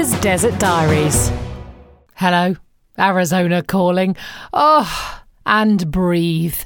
[0.00, 1.30] America's Desert Diaries.
[2.14, 2.56] Hello,
[2.98, 4.16] Arizona calling.
[4.50, 6.56] Oh, and breathe.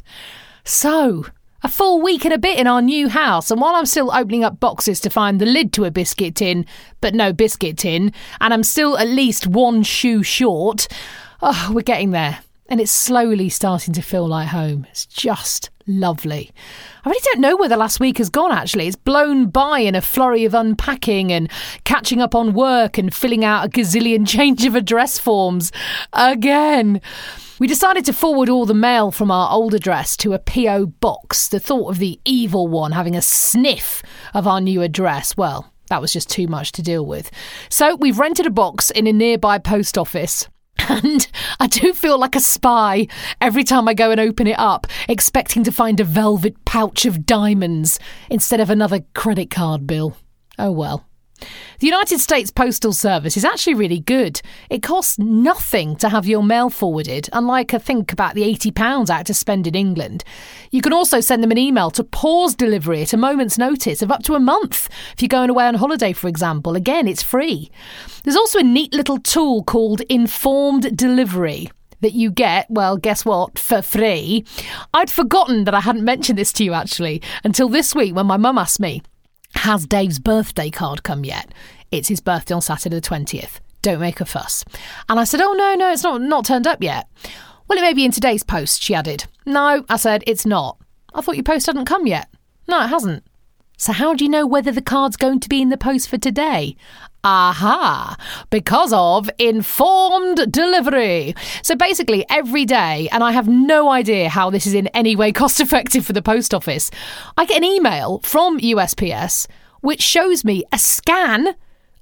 [0.62, 1.26] So,
[1.64, 4.44] a full week and a bit in our new house, and while I'm still opening
[4.44, 6.64] up boxes to find the lid to a biscuit tin,
[7.00, 10.86] but no biscuit tin, and I'm still at least one shoe short,
[11.42, 12.38] oh, we're getting there.
[12.68, 14.86] And it's slowly starting to feel like home.
[14.90, 16.50] It's just lovely.
[17.04, 18.86] I really don't know where the last week has gone, actually.
[18.86, 21.50] It's blown by in a flurry of unpacking and
[21.84, 25.72] catching up on work and filling out a gazillion change of address forms
[26.12, 27.02] again.
[27.58, 30.86] We decided to forward all the mail from our old address to a P.O.
[30.86, 31.48] box.
[31.48, 36.00] The thought of the evil one having a sniff of our new address, well, that
[36.00, 37.30] was just too much to deal with.
[37.68, 40.48] So we've rented a box in a nearby post office.
[40.88, 41.26] And
[41.60, 43.06] I do feel like a spy
[43.40, 47.26] every time I go and open it up, expecting to find a velvet pouch of
[47.26, 47.98] diamonds
[48.30, 50.16] instead of another credit card bill.
[50.58, 51.06] Oh well.
[51.80, 54.40] The United States Postal Service is actually really good.
[54.70, 59.16] It costs nothing to have your mail forwarded, unlike I think about the £80 I
[59.16, 60.24] had to spend in England.
[60.70, 64.10] You can also send them an email to pause delivery at a moment's notice of
[64.10, 64.88] up to a month.
[65.14, 67.70] If you're going away on holiday, for example, again, it's free.
[68.22, 73.58] There's also a neat little tool called Informed Delivery that you get, well, guess what,
[73.58, 74.44] for free.
[74.92, 78.36] I'd forgotten that I hadn't mentioned this to you actually until this week when my
[78.36, 79.02] mum asked me.
[79.56, 81.52] Has Dave's birthday card come yet?
[81.90, 83.60] It's his birthday on Saturday the 20th.
[83.82, 84.64] Don't make a fuss.
[85.08, 87.08] And I said, Oh, no, no, it's not, not turned up yet.
[87.68, 89.24] Well, it may be in today's post, she added.
[89.46, 90.78] No, I said, it's not.
[91.14, 92.28] I thought your post hadn't come yet.
[92.68, 93.24] No, it hasn't.
[93.76, 96.18] So, how do you know whether the card's going to be in the post for
[96.18, 96.76] today?
[97.24, 98.16] Aha!
[98.50, 101.34] Because of informed delivery.
[101.62, 105.32] So basically, every day, and I have no idea how this is in any way
[105.32, 106.90] cost effective for the post office,
[107.36, 109.46] I get an email from USPS
[109.84, 111.54] which shows me a scan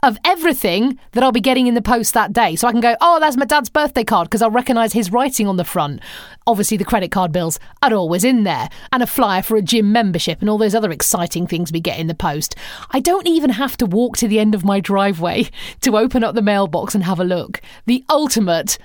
[0.02, 2.56] of everything that I'll be getting in the post that day.
[2.56, 5.46] So I can go, oh, that's my dad's birthday card because I'll recognise his writing
[5.46, 6.00] on the front.
[6.46, 9.92] Obviously, the credit card bills are always in there, and a flyer for a gym
[9.92, 12.56] membership and all those other exciting things we get in the post.
[12.90, 15.48] I don't even have to walk to the end of my driveway
[15.82, 17.60] to open up the mailbox and have a look.
[17.86, 18.78] The ultimate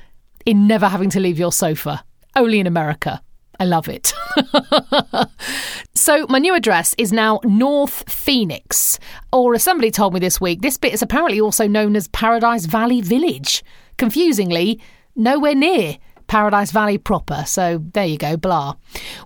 [0.45, 2.03] in never having to leave your sofa.
[2.35, 3.22] Only in America.
[3.59, 4.13] I love it.
[5.95, 9.00] so, my new address is now North Phoenix,
[9.31, 12.66] or as somebody told me this week, this bit is apparently also known as Paradise
[12.66, 13.63] Valley Village.
[13.97, 14.79] Confusingly,
[15.16, 17.43] nowhere near Paradise Valley proper.
[17.45, 18.75] So there you go, blah.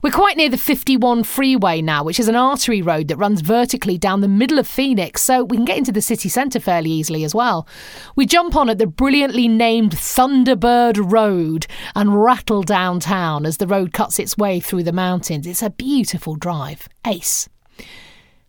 [0.01, 3.97] We're quite near the 51 freeway now, which is an artery road that runs vertically
[3.97, 7.23] down the middle of Phoenix, so we can get into the city centre fairly easily
[7.23, 7.67] as well.
[8.15, 13.93] We jump on at the brilliantly named Thunderbird Road and rattle downtown as the road
[13.93, 15.47] cuts its way through the mountains.
[15.47, 16.87] It's a beautiful drive.
[17.05, 17.49] Ace.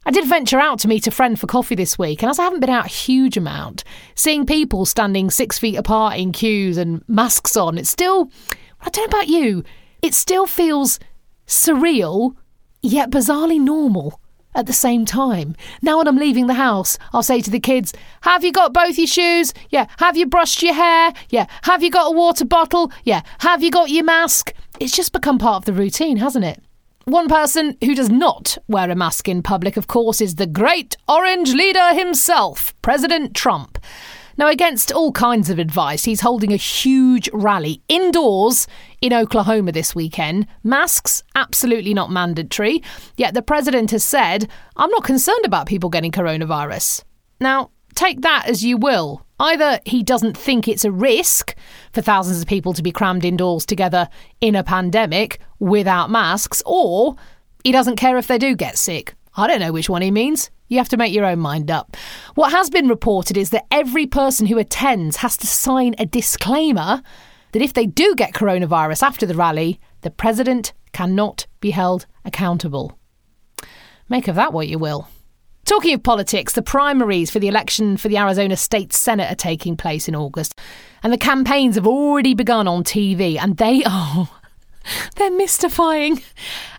[0.04, 2.44] I did venture out to meet a friend for coffee this week, and as I
[2.44, 3.84] haven't been out a huge amount,
[4.16, 8.28] seeing people standing six feet apart in queues and masks on, it's still,
[8.80, 9.62] I don't know about you,
[10.02, 10.98] it still feels
[11.46, 12.34] surreal,
[12.82, 14.20] yet bizarrely normal
[14.56, 15.54] at the same time.
[15.82, 17.92] Now, when I'm leaving the house, I'll say to the kids,
[18.22, 19.54] Have you got both your shoes?
[19.70, 19.86] Yeah.
[19.98, 21.12] Have you brushed your hair?
[21.30, 21.46] Yeah.
[21.62, 22.92] Have you got a water bottle?
[23.04, 23.22] Yeah.
[23.38, 24.52] Have you got your mask?
[24.80, 26.62] It's just become part of the routine, hasn't it?
[27.04, 30.96] One person who does not wear a mask in public, of course, is the great
[31.08, 33.78] orange leader himself, President Trump.
[34.38, 38.68] Now, against all kinds of advice, he's holding a huge rally indoors
[39.00, 40.46] in Oklahoma this weekend.
[40.62, 42.82] Masks, absolutely not mandatory.
[43.16, 47.02] Yet the president has said, I'm not concerned about people getting coronavirus.
[47.40, 49.25] Now, take that as you will.
[49.38, 51.56] Either he doesn't think it's a risk
[51.92, 54.08] for thousands of people to be crammed indoors together
[54.41, 57.16] in a pandemic without masks, or
[57.64, 59.14] he doesn't care if they do get sick.
[59.34, 60.50] I don't know which one he means.
[60.69, 61.97] You have to make your own mind up.
[62.34, 67.02] What has been reported is that every person who attends has to sign a disclaimer
[67.52, 72.99] that if they do get coronavirus after the rally, the president cannot be held accountable.
[74.08, 75.08] Make of that what you will.
[75.72, 79.74] Talking of politics, the primaries for the election for the Arizona State Senate are taking
[79.74, 80.60] place in August,
[81.02, 84.28] and the campaigns have already begun on TV, and they are.
[85.16, 86.20] They're mystifying.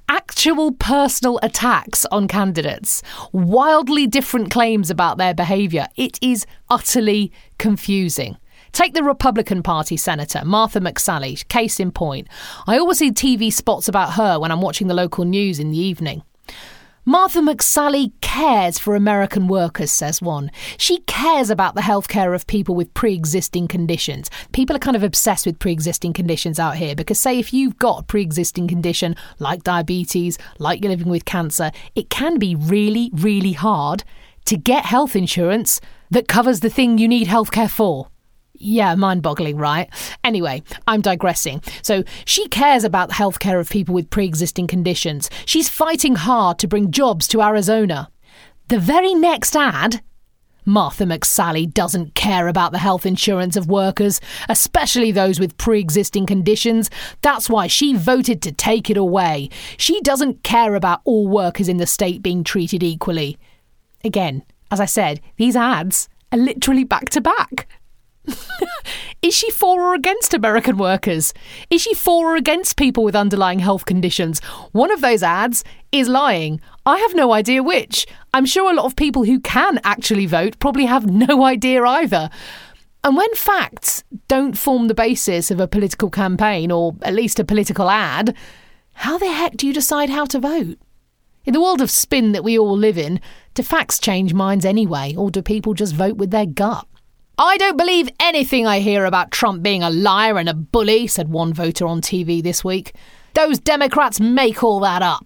[0.07, 3.01] Actual personal attacks on candidates,
[3.31, 5.87] wildly different claims about their behaviour.
[5.95, 8.37] It is utterly confusing.
[8.73, 12.27] Take the Republican Party senator, Martha McSally, case in point.
[12.67, 15.79] I always see TV spots about her when I'm watching the local news in the
[15.79, 16.21] evening.
[17.05, 20.49] Martha McSally cares for American workers, says one.
[20.77, 24.29] She cares about the healthcare of people with pre existing conditions.
[24.53, 27.77] People are kind of obsessed with pre existing conditions out here because, say, if you've
[27.77, 32.55] got a pre existing condition like diabetes, like you're living with cancer, it can be
[32.55, 34.05] really, really hard
[34.45, 38.07] to get health insurance that covers the thing you need healthcare for.
[38.63, 39.89] Yeah, mind boggling, right?
[40.23, 41.61] Anyway, I'm digressing.
[41.81, 45.29] So, she cares about the healthcare of people with pre existing conditions.
[45.45, 48.09] She's fighting hard to bring jobs to Arizona.
[48.69, 50.01] The very next ad
[50.65, 56.25] Martha McSally doesn't care about the health insurance of workers, especially those with pre existing
[56.25, 56.89] conditions.
[57.21, 59.49] That's why she voted to take it away.
[59.77, 63.37] She doesn't care about all workers in the state being treated equally.
[64.03, 67.67] Again, as I said, these ads are literally back to back.
[69.21, 71.33] Is she for or against American workers?
[71.69, 74.41] Is she for or against people with underlying health conditions?
[74.73, 76.59] One of those ads is lying.
[76.85, 78.05] I have no idea which.
[78.33, 82.29] I'm sure a lot of people who can actually vote probably have no idea either.
[83.05, 87.45] And when facts don't form the basis of a political campaign, or at least a
[87.45, 88.35] political ad,
[88.93, 90.77] how the heck do you decide how to vote?
[91.45, 93.19] In the world of spin that we all live in,
[93.53, 96.87] do facts change minds anyway, or do people just vote with their gut?
[97.37, 101.29] I don't believe anything I hear about Trump being a liar and a bully, said
[101.29, 102.93] one voter on TV this week.
[103.33, 105.25] Those Democrats make all that up.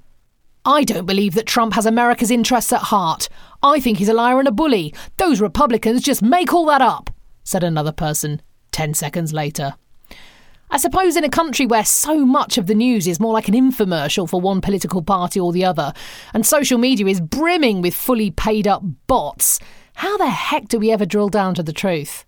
[0.64, 3.28] I don't believe that Trump has America's interests at heart.
[3.62, 4.94] I think he's a liar and a bully.
[5.18, 7.10] Those Republicans just make all that up,
[7.44, 9.76] said another person, 10 seconds later.
[10.70, 13.54] I suppose in a country where so much of the news is more like an
[13.54, 15.92] infomercial for one political party or the other,
[16.34, 19.60] and social media is brimming with fully paid up bots,
[19.98, 22.24] how the heck do we ever drill down to the truth?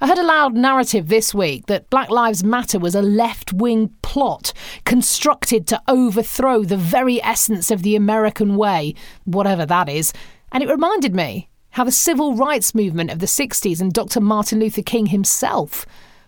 [0.00, 3.94] I heard a loud narrative this week that Black Lives Matter was a left wing
[4.02, 4.52] plot
[4.84, 8.96] constructed to overthrow the very essence of the American way,
[9.26, 10.12] whatever that is.
[10.50, 14.20] And it reminded me how the civil rights movement of the 60s and Dr.
[14.20, 15.86] Martin Luther King himself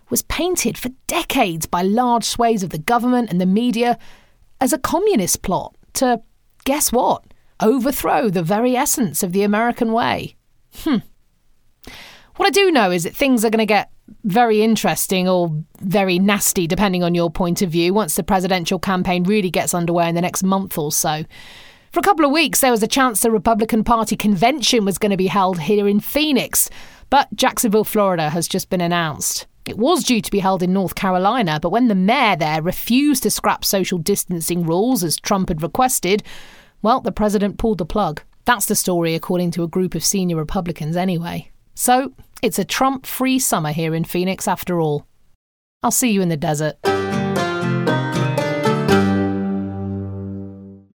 [0.08, 3.98] was painted for decades by large swathes of the government and the media
[4.60, 6.22] as a communist plot to,
[6.64, 7.24] guess what,
[7.58, 10.35] overthrow the very essence of the American way.
[10.78, 10.98] Hmm.
[12.36, 13.90] What I do know is that things are going to get
[14.24, 15.50] very interesting or
[15.80, 20.08] very nasty, depending on your point of view, once the presidential campaign really gets underway
[20.08, 21.24] in the next month or so.
[21.92, 25.10] For a couple of weeks, there was a chance the Republican Party convention was going
[25.10, 26.68] to be held here in Phoenix,
[27.08, 29.46] but Jacksonville, Florida has just been announced.
[29.66, 33.22] It was due to be held in North Carolina, but when the mayor there refused
[33.22, 36.22] to scrap social distancing rules as Trump had requested,
[36.82, 38.22] well, the president pulled the plug.
[38.46, 41.50] That's the story, according to a group of senior Republicans, anyway.
[41.74, 42.12] So,
[42.42, 45.04] it's a Trump free summer here in Phoenix after all.
[45.82, 46.76] I'll see you in the desert.